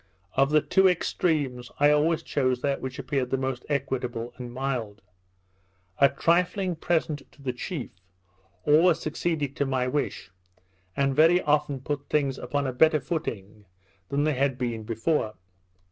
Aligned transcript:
Of 0.33 0.49
the 0.49 0.61
two 0.61 0.87
extremes 0.87 1.69
I 1.79 1.91
always 1.91 2.23
chose 2.23 2.61
that 2.61 2.81
which 2.81 2.97
appeared 2.97 3.29
the 3.29 3.37
most 3.37 3.63
equitable 3.69 4.33
and 4.37 4.51
mild. 4.51 5.03
A 5.99 6.09
trifling 6.09 6.75
present 6.75 7.21
to 7.33 7.39
the 7.43 7.53
chief 7.53 7.91
always 8.65 8.97
succeeded 8.97 9.55
to 9.57 9.65
my 9.67 9.87
wish, 9.87 10.31
and 10.97 11.15
very 11.15 11.39
often 11.43 11.81
put 11.81 12.09
things 12.09 12.39
upon 12.39 12.65
a 12.65 12.73
better 12.73 12.99
footing 12.99 13.65
than 14.09 14.23
they 14.23 14.33
had 14.33 14.57
been 14.57 14.81
before. 14.85 15.35